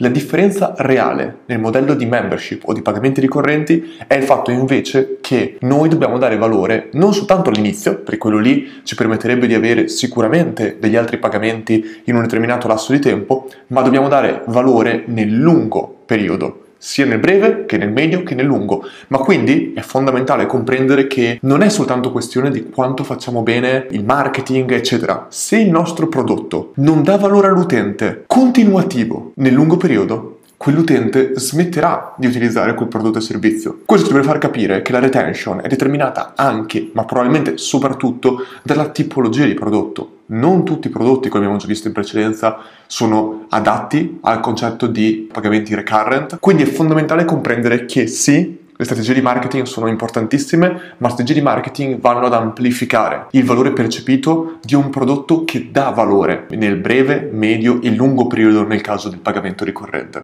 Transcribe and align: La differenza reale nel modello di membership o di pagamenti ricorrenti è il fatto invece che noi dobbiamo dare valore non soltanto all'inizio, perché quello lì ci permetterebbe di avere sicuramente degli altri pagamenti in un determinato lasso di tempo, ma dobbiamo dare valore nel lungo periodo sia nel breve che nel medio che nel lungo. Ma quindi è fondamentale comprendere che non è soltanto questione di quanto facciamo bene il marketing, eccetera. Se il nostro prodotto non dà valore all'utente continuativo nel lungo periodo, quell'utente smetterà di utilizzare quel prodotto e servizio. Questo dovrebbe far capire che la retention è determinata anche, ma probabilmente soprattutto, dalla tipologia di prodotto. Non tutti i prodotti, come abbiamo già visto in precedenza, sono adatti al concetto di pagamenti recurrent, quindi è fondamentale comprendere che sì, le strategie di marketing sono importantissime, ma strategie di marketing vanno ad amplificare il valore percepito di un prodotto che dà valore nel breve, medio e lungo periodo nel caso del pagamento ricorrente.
La 0.00 0.08
differenza 0.08 0.74
reale 0.76 1.38
nel 1.46 1.58
modello 1.58 1.94
di 1.94 2.04
membership 2.04 2.68
o 2.68 2.74
di 2.74 2.82
pagamenti 2.82 3.22
ricorrenti 3.22 3.96
è 4.06 4.12
il 4.12 4.24
fatto 4.24 4.50
invece 4.50 5.16
che 5.22 5.56
noi 5.60 5.88
dobbiamo 5.88 6.18
dare 6.18 6.36
valore 6.36 6.90
non 6.92 7.14
soltanto 7.14 7.48
all'inizio, 7.48 8.00
perché 8.00 8.18
quello 8.18 8.36
lì 8.36 8.82
ci 8.82 8.94
permetterebbe 8.94 9.46
di 9.46 9.54
avere 9.54 9.88
sicuramente 9.88 10.76
degli 10.78 10.96
altri 10.96 11.16
pagamenti 11.16 12.02
in 12.04 12.14
un 12.14 12.20
determinato 12.20 12.68
lasso 12.68 12.92
di 12.92 12.98
tempo, 12.98 13.48
ma 13.68 13.80
dobbiamo 13.80 14.08
dare 14.08 14.42
valore 14.48 15.04
nel 15.06 15.34
lungo 15.34 16.00
periodo 16.04 16.65
sia 16.78 17.06
nel 17.06 17.18
breve 17.18 17.64
che 17.66 17.76
nel 17.76 17.90
medio 17.90 18.22
che 18.22 18.34
nel 18.34 18.46
lungo. 18.46 18.84
Ma 19.08 19.18
quindi 19.18 19.72
è 19.74 19.80
fondamentale 19.80 20.46
comprendere 20.46 21.06
che 21.06 21.38
non 21.42 21.62
è 21.62 21.68
soltanto 21.68 22.12
questione 22.12 22.50
di 22.50 22.68
quanto 22.70 23.04
facciamo 23.04 23.42
bene 23.42 23.86
il 23.90 24.04
marketing, 24.04 24.70
eccetera. 24.72 25.26
Se 25.30 25.58
il 25.58 25.70
nostro 25.70 26.08
prodotto 26.08 26.72
non 26.76 27.02
dà 27.02 27.16
valore 27.16 27.48
all'utente 27.48 28.24
continuativo 28.26 29.32
nel 29.36 29.52
lungo 29.52 29.76
periodo, 29.76 30.40
quell'utente 30.56 31.32
smetterà 31.34 32.14
di 32.16 32.26
utilizzare 32.26 32.74
quel 32.74 32.88
prodotto 32.88 33.18
e 33.18 33.22
servizio. 33.22 33.80
Questo 33.84 34.08
dovrebbe 34.08 34.28
far 34.28 34.38
capire 34.38 34.82
che 34.82 34.92
la 34.92 34.98
retention 34.98 35.60
è 35.62 35.68
determinata 35.68 36.32
anche, 36.34 36.90
ma 36.94 37.04
probabilmente 37.04 37.58
soprattutto, 37.58 38.44
dalla 38.62 38.88
tipologia 38.88 39.44
di 39.44 39.54
prodotto. 39.54 40.15
Non 40.28 40.64
tutti 40.64 40.88
i 40.88 40.90
prodotti, 40.90 41.28
come 41.28 41.44
abbiamo 41.44 41.60
già 41.60 41.68
visto 41.68 41.86
in 41.86 41.92
precedenza, 41.92 42.58
sono 42.86 43.46
adatti 43.50 44.18
al 44.22 44.40
concetto 44.40 44.86
di 44.86 45.28
pagamenti 45.30 45.74
recurrent, 45.74 46.38
quindi 46.40 46.64
è 46.64 46.66
fondamentale 46.66 47.24
comprendere 47.24 47.84
che 47.84 48.08
sì, 48.08 48.64
le 48.78 48.84
strategie 48.84 49.14
di 49.14 49.22
marketing 49.22 49.64
sono 49.64 49.86
importantissime, 49.86 50.94
ma 50.98 51.08
strategie 51.08 51.34
di 51.34 51.42
marketing 51.42 52.00
vanno 52.00 52.26
ad 52.26 52.34
amplificare 52.34 53.28
il 53.30 53.44
valore 53.44 53.72
percepito 53.72 54.58
di 54.62 54.74
un 54.74 54.90
prodotto 54.90 55.44
che 55.44 55.70
dà 55.70 55.90
valore 55.90 56.46
nel 56.50 56.76
breve, 56.76 57.28
medio 57.32 57.80
e 57.80 57.90
lungo 57.90 58.26
periodo 58.26 58.66
nel 58.66 58.80
caso 58.80 59.08
del 59.08 59.20
pagamento 59.20 59.64
ricorrente. 59.64 60.20